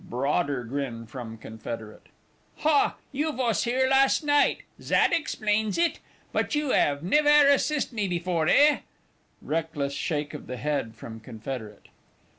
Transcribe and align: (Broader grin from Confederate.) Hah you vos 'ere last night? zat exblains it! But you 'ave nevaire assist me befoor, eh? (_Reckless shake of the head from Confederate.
(Broader 0.09 0.63
grin 0.63 1.05
from 1.05 1.37
Confederate.) 1.37 2.07
Hah 2.57 2.95
you 3.11 3.31
vos 3.33 3.67
'ere 3.67 3.87
last 3.87 4.23
night? 4.23 4.63
zat 4.81 5.13
exblains 5.13 5.77
it! 5.77 5.99
But 6.31 6.55
you 6.55 6.73
'ave 6.73 7.05
nevaire 7.07 7.51
assist 7.53 7.93
me 7.93 8.07
befoor, 8.07 8.47
eh? 8.47 8.79
(_Reckless 9.45 9.91
shake 9.95 10.33
of 10.33 10.47
the 10.47 10.57
head 10.57 10.95
from 10.95 11.19
Confederate. 11.19 11.89